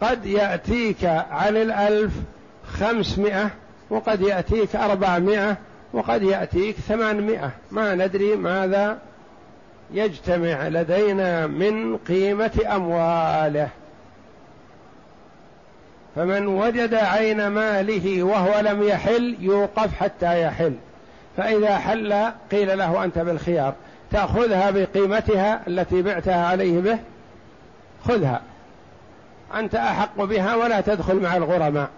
قد 0.00 0.26
يأتيك 0.26 1.04
على 1.30 1.62
الألف 1.62 2.12
خمسمائة 2.66 3.50
وقد 3.90 4.20
يأتيك 4.20 4.76
أربعمائة 4.76 5.56
وقد 5.92 6.22
يأتيك 6.22 6.76
ثمانمائة. 6.76 7.50
ما 7.70 7.94
ندري 7.94 8.36
ماذا 8.36 8.98
يجتمع 9.92 10.68
لدينا 10.68 11.46
من 11.46 11.96
قيمة 11.96 12.60
أمواله. 12.74 13.68
فمن 16.16 16.46
وجد 16.46 16.94
عين 16.94 17.46
ماله 17.46 18.22
وهو 18.22 18.60
لم 18.60 18.82
يحل 18.82 19.36
يوقف 19.40 19.94
حتى 19.94 20.42
يحل. 20.42 20.74
فإذا 21.36 21.78
حل 21.78 22.30
قيل 22.52 22.78
له 22.78 23.04
أنت 23.04 23.18
بالخيار. 23.18 23.74
تأخذها 24.10 24.70
بقيمتها 24.70 25.60
التي 25.68 26.02
بعتها 26.02 26.46
عليه 26.46 26.80
به 26.80 26.98
خذها. 28.04 28.42
أنت 29.54 29.74
أحق 29.74 30.24
بها 30.24 30.56
ولا 30.56 30.80
تدخل 30.80 31.16
مع 31.16 31.36
الغرماء. 31.36 31.88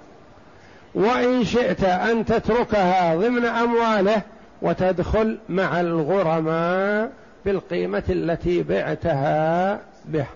وإن 0.94 1.44
شئت 1.44 1.84
أن 1.84 2.24
تتركها 2.24 3.16
ضمن 3.16 3.44
أمواله 3.44 4.22
وتدخل 4.62 5.38
مع 5.48 5.80
الغرماء 5.80 7.12
بالقيمة 7.44 8.04
التي 8.08 8.62
بعتها 8.62 9.80
به. 10.04 10.26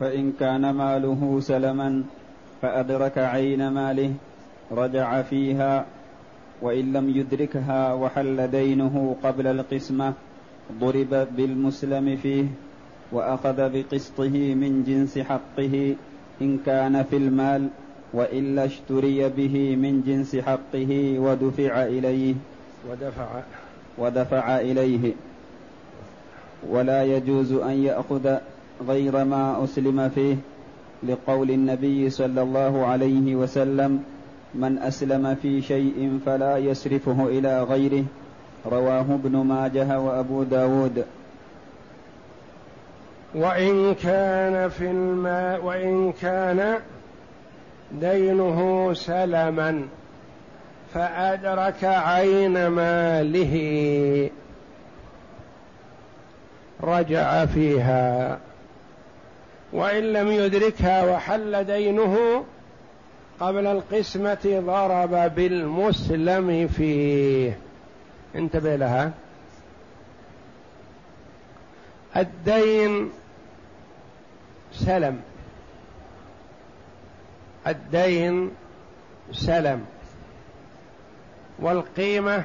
فإن 0.00 0.32
كان 0.40 0.70
ماله 0.70 1.40
سلما 1.40 2.04
فأدرك 2.62 3.18
عين 3.18 3.68
ماله 3.68 4.12
رجع 4.72 5.22
فيها 5.22 5.86
وإن 6.62 6.92
لم 6.92 7.08
يدركها 7.08 7.92
وحل 7.92 8.50
دينه 8.50 9.16
قبل 9.22 9.46
القسمة 9.46 10.12
ضرب 10.80 11.26
بالمسلم 11.36 12.16
فيه 12.16 12.44
وأخذ 13.12 13.56
بقسطه 13.72 14.54
من 14.54 14.84
جنس 14.86 15.18
حقه 15.18 15.94
إن 16.42 16.58
كان 16.66 17.02
في 17.02 17.16
المال 17.16 17.68
وإلا 18.12 18.64
اشتري 18.64 19.28
به 19.28 19.76
من 19.76 20.02
جنس 20.06 20.36
حقه 20.36 21.18
ودفع 21.18 21.82
إليه. 21.84 22.34
ودفع. 22.90 23.28
ودفع 23.98 24.60
إليه. 24.60 25.12
ولا 26.68 27.04
يجوز 27.04 27.52
أن 27.52 27.84
يأخذ 27.84 28.36
غير 28.88 29.24
ما 29.24 29.64
أسلم 29.64 30.08
فيه 30.08 30.36
لقول 31.02 31.50
النبي 31.50 32.10
صلى 32.10 32.42
الله 32.42 32.86
عليه 32.86 33.36
وسلم 33.36 34.02
من 34.54 34.78
أسلم 34.78 35.34
في 35.42 35.62
شيء 35.62 36.20
فلا 36.26 36.58
يسرفه 36.58 37.26
إلى 37.26 37.62
غيره 37.62 38.04
رواه 38.66 39.00
ابن 39.00 39.36
ماجه 39.36 40.00
وأبو 40.00 40.42
داود. 40.42 41.04
وإن 43.34 43.94
كان 43.94 44.68
في 44.68 44.90
الماء 44.90 45.64
وإن 45.64 46.12
كان 46.12 46.74
دينه 47.92 48.90
سلما 48.94 49.82
فأدرك 50.94 51.84
عين 51.84 52.66
ماله. 52.66 54.30
رجع 56.82 57.46
فيها. 57.46 58.38
وإن 59.72 60.02
لم 60.02 60.28
يدركها 60.28 61.14
وحل 61.14 61.64
دينه 61.64 62.44
قبل 63.40 63.66
القسمة 63.66 64.62
ضرب 64.66 65.34
بالمسلم 65.34 66.68
فيه. 66.68 67.58
انتبه 68.34 68.76
لها. 68.76 69.12
الدين 72.16 73.10
سلم. 74.72 75.22
الدين 77.66 78.50
سلم. 79.32 79.86
والقيمة 81.58 82.44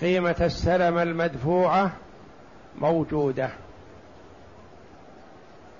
قيمة 0.00 0.36
السلم 0.40 0.98
المدفوعة 0.98 1.92
موجودة. 2.78 3.50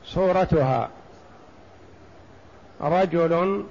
صورتها. 0.05 0.91
رجل 2.81 3.65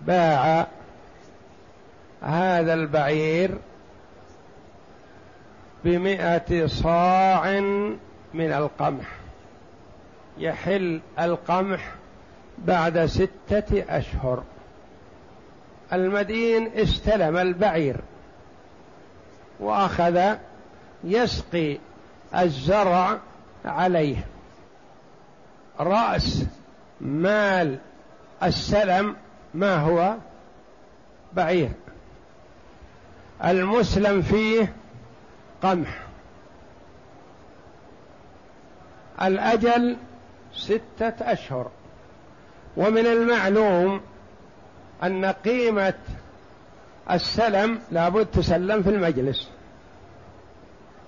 باع 0.00 0.66
هذا 2.22 2.74
البعير 2.74 3.58
بمائة 5.84 6.66
صاع 6.66 7.60
من 8.34 8.52
القمح. 8.52 9.06
يحل 10.38 11.00
القمح 11.18 11.94
بعد 12.58 13.06
ستة 13.06 13.84
أشهر. 13.88 14.42
المدين 15.92 16.70
استلم 16.76 17.36
البعير 17.36 17.96
وأخذ 19.60 20.34
يسقي 21.04 21.78
الزرع 22.34 23.18
عليه. 23.64 24.26
رأس 25.80 26.44
مال 27.00 27.78
السلم 28.42 29.16
ما 29.54 29.76
هو؟ 29.76 30.14
بعير. 31.32 31.70
المسلم 33.44 34.22
فيه 34.22 34.72
قمح. 35.62 35.98
الأجل 39.22 39.96
ستة 40.54 41.14
أشهر. 41.20 41.70
ومن 42.76 43.06
المعلوم 43.06 44.00
أن 45.02 45.24
قيمة 45.24 45.94
السلم 47.10 47.80
لابد 47.90 48.26
تسلم 48.26 48.82
في 48.82 48.90
المجلس. 48.90 49.48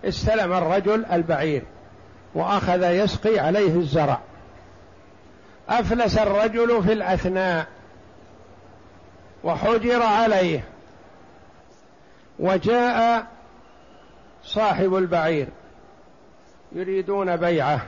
استلم 0.05 0.53
الرجل 0.53 1.05
البعير 1.05 1.63
وأخذ 2.35 2.83
يسقي 2.83 3.39
عليه 3.39 3.77
الزرع. 3.77 4.21
أفلس 5.69 6.19
الرجل 6.19 6.83
في 6.83 6.93
الأثناء 6.93 7.67
وحجر 9.45 10.03
عليه. 10.03 10.65
وجاء 12.41 13.27
صاحب 14.45 14.95
البعير 14.95 15.49
يريدون 16.73 17.37
بيعه. 17.37 17.87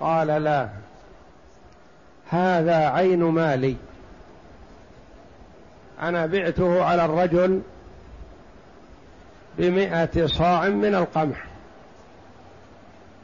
قال 0.00 0.26
لا 0.26 0.68
هذا 2.28 2.88
عين 2.88 3.24
مالي. 3.24 3.76
أنا 6.02 6.26
بعته 6.26 6.84
على 6.84 7.04
الرجل 7.04 7.62
بمائة 9.58 10.26
صاع 10.26 10.68
من 10.68 10.94
القمح. 10.94 11.44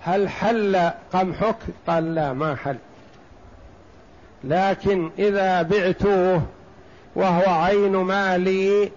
هل 0.03 0.29
حل 0.29 0.91
قمحك؟ 1.13 1.57
قال 1.87 2.15
لا 2.15 2.33
ما 2.33 2.57
حل. 2.57 2.77
لكن 4.45 5.11
إذا 5.19 5.63
بعتوه 5.63 6.43
وهو 7.19 7.55
عين 7.55 7.97
مالي 7.97 8.91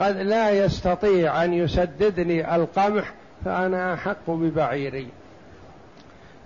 قد 0.00 0.16
لا 0.16 0.50
يستطيع 0.50 1.44
أن 1.44 1.54
يسددني 1.54 2.56
القمح 2.56 3.12
فأنا 3.44 3.94
أحق 3.94 4.30
ببعيري. 4.30 5.08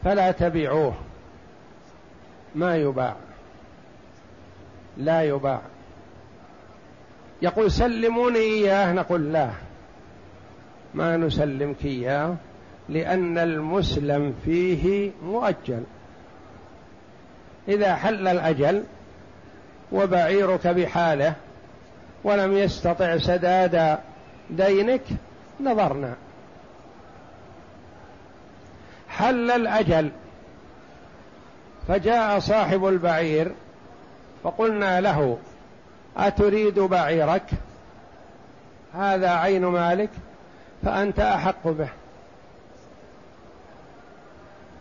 فلا 0.04 0.30
تبيعوه. 0.30 0.94
ما 2.54 2.76
يباع. 2.76 3.16
لا 4.96 5.22
يباع. 5.22 5.60
يقول 7.42 7.70
سلموني 7.70 8.38
إياه 8.38 8.92
نقول 8.92 9.32
لا. 9.32 9.50
ما 10.94 11.16
نسلمك 11.16 11.84
إياه 11.84 12.34
لأن 12.88 13.38
المسلم 13.38 14.34
فيه 14.44 15.10
مؤجل. 15.24 15.82
إذا 17.68 17.94
حل 17.94 18.28
الأجل 18.28 18.84
وبعيرك 19.92 20.66
بحاله 20.66 21.34
ولم 22.24 22.56
يستطع 22.56 23.18
سداد 23.18 23.98
دينك 24.50 25.02
نظرنا. 25.60 26.14
حل 29.08 29.50
الأجل. 29.50 30.10
فجاء 31.88 32.38
صاحب 32.38 32.86
البعير 32.86 33.52
فقلنا 34.44 35.00
له 35.00 35.38
أتريد 36.16 36.78
بعيرك؟ 36.78 37.50
هذا 38.94 39.30
عين 39.30 39.64
مالك 39.66 40.10
فأنت 40.82 41.20
أحق 41.20 41.68
به. 41.68 41.88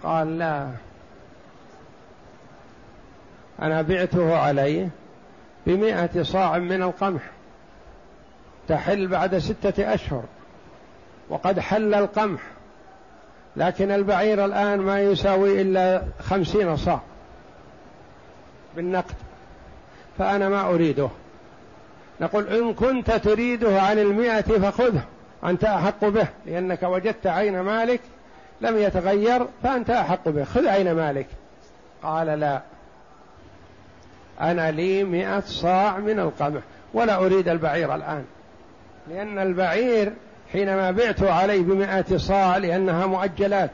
قال 0.04 0.38
لا. 0.38 0.70
أنا 3.62 3.82
بعته 3.82 4.38
عليه 4.38 4.90
بمائة 5.68 6.24
صاع 6.24 6.58
من 6.58 6.84
القمح 6.84 7.22
تحل 8.68 9.08
بعد 9.08 9.38
ستة 9.38 9.94
أشهر 9.94 10.24
وقد 11.30 11.60
حل 11.60 11.94
القمح 11.94 12.42
لكن 13.56 13.92
البعير 13.92 14.46
الآن 14.46 14.80
ما 14.80 15.02
يساوي 15.02 15.62
إلا 15.62 16.02
خمسين 16.20 16.78
صاع 16.78 17.00
بالنقد 18.76 19.16
فأنا 20.18 20.50
ما 20.50 20.62
أريده. 20.70 21.10
نقول 22.22 22.48
إن 22.48 22.74
كنت 22.74 23.12
تريده 23.12 23.82
عن 23.82 24.00
المئة 24.00 24.42
فخذه 24.42 25.02
أنت 25.44 25.64
أحق 25.64 26.06
به 26.06 26.28
لأنك 26.46 26.84
وجدت 26.84 27.28
عين 27.28 27.60
مالك 27.60 28.02
لم 28.62 28.78
يتغير 28.78 29.48
فأنت 29.64 29.90
أحق 29.90 30.30
به 30.30 30.44
خذ 30.44 30.68
عين 30.68 30.92
مالك. 30.92 31.28
قال 32.04 32.28
لا. 32.28 32.62
أنا 34.42 34.72
لي 34.72 35.04
مئة 35.04 35.40
صاع 35.40 35.98
من 35.98 36.20
القمح 36.20 36.62
ولا 36.94 37.16
أريد 37.16 37.48
البعير 37.48 37.96
الآن. 37.96 38.26
لأن 39.10 39.40
البعير 39.40 40.14
حينما 40.54 40.92
بعته 40.92 41.34
عليه 41.34 41.62
بمئة 41.62 42.18
صاع 42.18 42.58
لأنها 42.58 43.06
مؤجلات. 43.06 43.72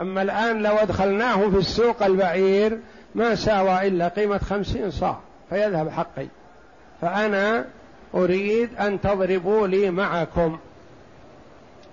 أما 0.00 0.22
الآن 0.22 0.62
لو 0.62 0.76
أدخلناه 0.76 1.50
في 1.50 1.56
السوق 1.56 2.02
البعير 2.02 2.78
ما 3.14 3.34
ساوى 3.34 3.88
إلا 3.88 4.08
قيمة 4.08 4.38
خمسين 4.38 4.90
صاع 4.90 5.18
فيذهب 5.50 5.88
حقي. 5.88 6.26
فأنا 7.00 7.64
أريد 8.14 8.74
أن 8.74 9.00
تضربوا 9.00 9.66
لي 9.66 9.90
معكم. 9.90 10.58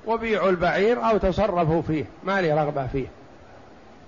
وبيعوا 0.08 0.50
البعير 0.50 1.10
أو 1.10 1.18
تصرفوا 1.18 1.82
فيه 1.82 2.06
ما 2.24 2.42
لي 2.42 2.54
رغبة 2.54 2.88
فيه. 2.88 3.08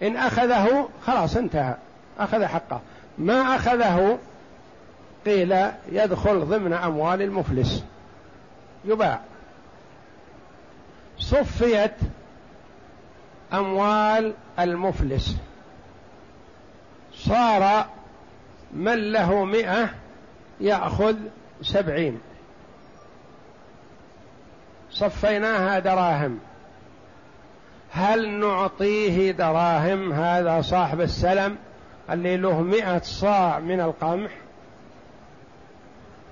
إن 0.03 0.17
أخذه 0.17 0.89
خلاص 1.05 1.37
انتهى. 1.37 1.75
أخذ 2.19 2.45
حقه. 2.45 2.81
ما 3.17 3.55
أخذه 3.55 4.19
قيل 5.25 5.57
يدخل 5.91 6.45
ضمن 6.45 6.73
أموال 6.73 7.21
المفلس. 7.21 7.83
يباع. 8.85 9.19
صفيت 11.17 11.95
أموال 13.53 14.33
المفلس. 14.59 15.37
صار 17.13 17.85
من 18.73 19.11
له 19.11 19.45
مئة 19.45 19.89
يأخذ 20.61 21.15
سبعين. 21.61 22.19
صفيناها 24.91 25.79
دراهم. 25.79 26.39
هل 27.91 28.29
نعطيه 28.29 29.31
دراهم؟ 29.31 30.13
هذا 30.13 30.61
صاحب 30.61 31.01
السلم. 31.01 31.57
اللي 32.09 32.37
له 32.37 32.61
مئة 32.61 32.99
صاع 32.99 33.59
من 33.59 33.81
القمح 33.81 34.31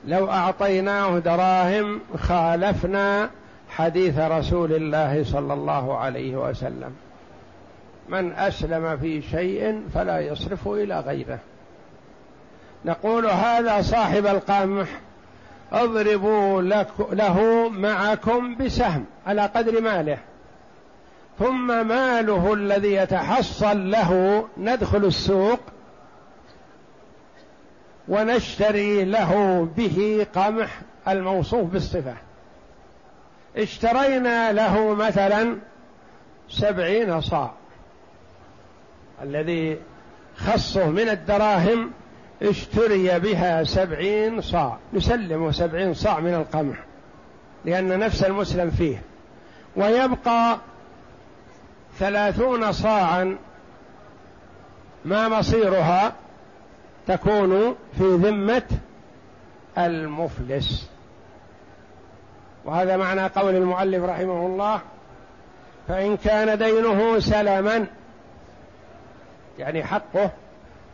لو 0.05 0.31
أعطيناه 0.31 1.19
دراهم 1.19 2.01
خالفنا 2.17 3.29
حديث 3.69 4.19
رسول 4.19 4.73
الله 4.73 5.23
صلى 5.23 5.53
الله 5.53 5.97
عليه 5.97 6.35
وسلم. 6.35 6.95
من 8.09 8.33
أسلم 8.33 8.97
في 8.97 9.21
شيء 9.21 9.81
فلا 9.93 10.19
يصرفه 10.19 10.73
إلى 10.73 10.99
غيره. 10.99 11.39
نقول 12.85 13.25
هذا 13.25 13.81
صاحب 13.81 14.25
القمح 14.25 14.87
اضربوا 15.71 16.61
له 17.11 17.69
معكم 17.69 18.55
بسهم 18.55 19.05
على 19.27 19.41
قدر 19.41 19.81
ماله. 19.81 20.17
ثم 21.41 21.87
ماله 21.87 22.53
الذي 22.53 22.93
يتحصل 22.93 23.91
له 23.91 24.43
ندخل 24.57 25.05
السوق 25.05 25.59
ونشتري 28.07 29.05
له 29.05 29.63
به 29.77 30.27
قمح 30.35 30.81
الموصوف 31.07 31.69
بالصفة. 31.69 32.15
اشترينا 33.57 34.51
له 34.51 34.93
مثلا 34.95 35.57
سبعين 36.49 37.21
صاع. 37.21 37.51
الذي 39.23 39.79
خصه 40.37 40.89
من 40.89 41.09
الدراهم 41.09 41.91
اشتري 42.41 43.19
بها 43.19 43.63
سبعين 43.63 44.41
صاع. 44.41 44.77
نسلمه 44.93 45.51
سبعين 45.51 45.93
صاع 45.93 46.19
من 46.19 46.33
القمح 46.33 46.77
لأن 47.65 47.99
نفس 47.99 48.23
المسلم 48.23 48.71
فيه. 48.71 49.01
ويبقى 49.75 50.57
ثلاثون 52.01 52.71
صاعا 52.71 53.37
ما 55.05 55.29
مصيرها 55.29 56.13
تكون 57.07 57.75
في 57.97 58.03
ذمة 58.03 58.63
المفلس. 59.77 60.89
وهذا 62.65 62.97
معنى 62.97 63.21
قول 63.21 63.55
المؤلف 63.55 64.03
رحمه 64.03 64.45
الله 64.45 64.81
فإن 65.87 66.17
كان 66.17 66.57
دينه 66.57 67.19
سلما 67.19 67.85
يعني 69.59 69.83
حقه 69.83 70.31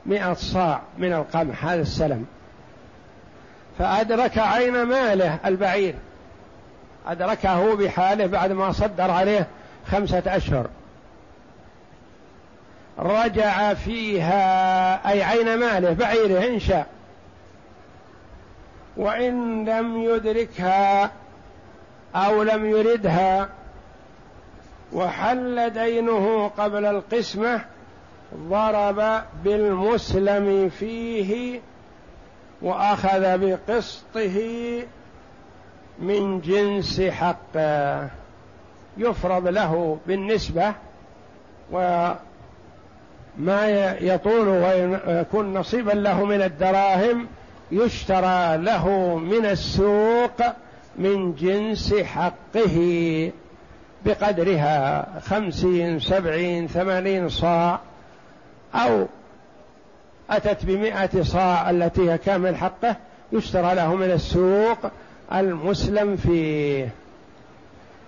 مئة 0.05 0.33
صاع 0.33 0.81
من 0.97 1.13
القمح 1.13 1.65
هذا 1.65 1.81
السلم. 1.81 2.25
فأدرك 3.79 4.37
عين 4.37 4.83
ماله 4.83 5.39
البعير. 5.45 5.95
أدركه 7.07 7.75
بحاله 7.75 8.25
بعد 8.25 8.51
ما 8.51 8.71
صدر 8.71 9.11
عليه 9.11 9.47
خمسة 9.91 10.23
أشهر. 10.25 10.67
رجع 12.99 13.73
فيها 13.73 15.11
أي 15.11 15.23
عين 15.23 15.57
ماله 15.59 15.93
بعيره 15.93 16.47
إن 16.47 16.59
شاء. 16.59 16.87
وإن 18.97 19.65
لم 19.69 20.03
يدركها 20.03 21.11
أو 22.15 22.43
لم 22.43 22.65
يردها 22.65 23.49
وحل 24.93 25.69
دينه 25.69 26.47
قبل 26.47 26.85
القسمة 26.85 27.61
ضرب 28.35 29.21
بالمسلم 29.43 30.69
فيه 30.69 31.61
وأخذ 32.61 33.37
بقسطه 33.37 34.39
من 35.99 36.41
جنس 36.41 37.01
حقه. 37.01 38.07
يفرض 38.97 39.47
له 39.47 39.97
بالنسبة 40.07 40.73
وما 43.39 43.95
يطول 44.01 44.47
ويكون 44.47 45.53
نصيبا 45.53 45.91
له 45.91 46.25
من 46.25 46.41
الدراهم 46.41 47.27
يشترى 47.71 48.57
له 48.57 49.15
من 49.15 49.45
السوق 49.45 50.41
من 50.95 51.35
جنس 51.35 51.93
حقه 51.93 53.31
بقدرها 54.05 55.07
خمسين 55.19 55.99
سبعين 55.99 56.67
ثمانين 56.67 57.29
صاع 57.29 57.79
أو 58.75 59.05
أتت 60.29 60.65
بمئة 60.65 61.23
صاع 61.23 61.69
التي 61.69 62.11
هي 62.11 62.17
كامل 62.17 62.55
حقه 62.55 62.95
يشترى 63.31 63.75
له 63.75 63.95
من 63.95 64.11
السوق 64.11 64.77
المسلم 65.33 66.15
فيه. 66.15 66.89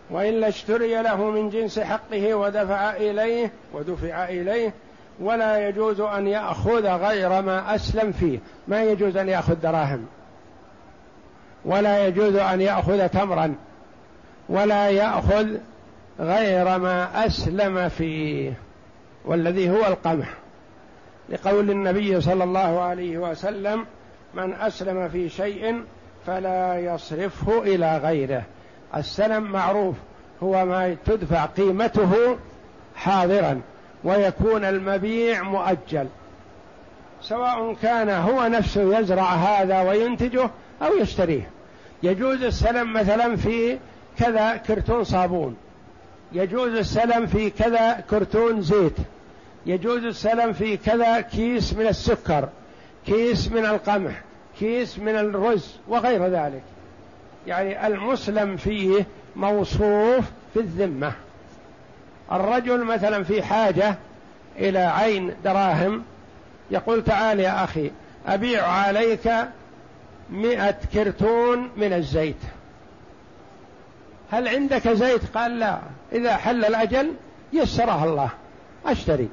وإلا 0.10 0.48
اشتري 0.48 1.02
له 1.02 1.32
من 1.32 1.50
جنس 1.50 1.80
حقه 1.80 2.36
ودفع 2.36 2.96
إليه 2.96 3.52
ودفع 3.74 4.30
إليه 4.30 4.74
ولا 5.20 5.68
يجوز 5.68 6.00
أن 6.02 6.28
يأخذ 6.28 6.88
غير 6.88 7.42
ما 7.42 7.76
أسلم 7.76 8.12
فيه. 8.12 8.40
ما 8.68 8.84
يجوز 8.84 9.18
أن 9.18 9.30
يأخذ 9.30 9.56
دراهم. 9.56 10.06
ولا 11.66 12.08
يجوز 12.08 12.36
أن 12.36 12.62
يأخذ 12.62 13.08
تمرا. 13.08 13.56
ولا 14.50 14.90
يأخذ 14.90 15.48
غير 16.20 16.78
ما 16.78 17.26
أسلم 17.26 17.90
فيه. 17.90 18.54
والذي 19.26 19.70
هو 19.70 19.86
القمح. 19.88 20.28
لقول 21.30 21.72
النبي 21.72 22.22
صلى 22.22 22.44
الله 22.44 22.82
عليه 22.82 23.18
وسلم 23.18 23.86
من 24.34 24.54
أسلم 24.54 25.10
في 25.10 25.30
شيء 25.30 25.84
فلا 26.26 26.80
يصرفه 26.80 27.62
إلى 27.62 27.98
غيره. 27.98 28.44
السلم 28.98 29.44
معروف. 29.44 29.96
هو 30.44 30.66
ما 30.66 30.96
تدفع 31.06 31.46
قيمته 31.46 32.38
حاضرا. 32.96 33.62
ويكون 34.04 34.66
المبيع 34.66 35.44
مؤجل. 35.44 36.08
سواء 37.22 37.74
كان 37.82 38.10
هو 38.10 38.48
نفسه 38.48 39.00
يزرع 39.00 39.34
هذا 39.34 39.82
وينتجه 39.82 40.50
أو 40.82 40.98
يشتريه. 41.02 41.50
يجوز 42.04 42.44
السلم 42.44 42.94
مثلا 42.94 43.36
في 43.36 43.78
كذا 44.18 44.56
كرتون 44.58 45.04
صابون. 45.04 45.56
يجوز 46.32 46.74
السلم 46.74 47.28
في 47.28 47.50
كذا 47.50 48.04
كرتون 48.10 48.62
زيت. 48.62 48.96
يجوز 49.66 50.06
السلم 50.06 50.54
في 50.54 50.78
كذا 50.78 51.22
كيس 51.22 51.74
من 51.74 51.88
السكر 51.88 52.50
كيس 53.06 53.52
من 53.52 53.66
القمح 53.66 54.22
كيس 54.60 55.00
من 55.00 55.16
الرز 55.16 55.76
وغير 55.88 56.28
ذلك. 56.28 56.64
يعني 57.48 57.88
المسلم 57.88 58.58
فيه 58.58 59.06
موصوف 59.36 60.26
في 60.54 60.60
الذمة. 60.60 61.14
الرجل 62.32 62.84
مثلا 62.84 63.24
في 63.24 63.44
حاجة 63.44 63.96
إلى 64.58 64.80
عين 64.80 65.34
دراهم 65.44 66.04
يقول 66.72 67.04
تعال 67.04 67.40
يا 67.40 67.64
أخي 67.64 67.92
أبيع 68.28 68.68
عليك 68.68 69.32
مئة 70.30 70.76
كرتون 70.94 71.70
من 71.78 71.94
الزيت. 71.94 72.36
هل 74.32 74.48
عندك 74.48 74.90
زيت؟ 74.90 75.22
قال 75.38 75.60
لا. 75.60 75.80
إذا 76.12 76.36
حل 76.36 76.66
الأجل 76.66 77.14
يسرها 77.54 78.06
الله. 78.06 78.30
أشتري. 78.86 79.30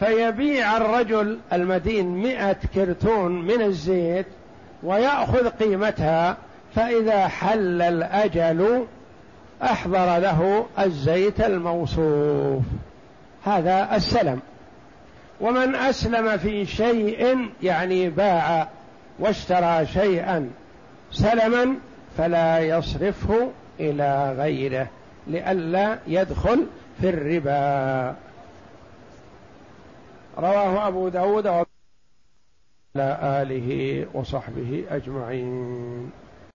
فيبيع 0.00 0.76
الرجل 0.76 1.38
المدين 1.52 2.06
مئة 2.06 2.56
كرتون 2.74 3.42
من 3.42 3.62
الزيت 3.62 4.26
ويأخذ 4.82 5.48
قيمتها 5.48 6.36
فإذا 6.74 7.28
حل 7.28 7.82
الأجل 7.82 8.86
أحضر 9.62 10.18
له 10.18 10.66
الزيت 10.78 11.40
الموصوف. 11.40 12.62
هذا 13.44 13.96
السلم. 13.96 14.40
ومن 15.40 15.74
أسلم 15.74 16.36
في 16.36 16.66
شيء 16.66 17.48
يعني 17.62 18.10
باع 18.10 18.68
واشترى 19.18 19.86
شيئا 19.86 20.50
سلما 21.12 21.74
فلا 22.18 22.58
يصرفه 22.58 23.50
إلى 23.80 24.34
غيره 24.38 24.88
لئلا 25.26 25.98
يدخل 26.06 26.66
في 27.00 27.08
الربا. 27.08 28.16
رواه 30.38 30.88
أبو 30.88 31.08
داود 31.08 31.46
على 31.46 31.66
آله 33.42 34.06
وصحبه 34.14 34.84
أجمعين. 34.90 36.10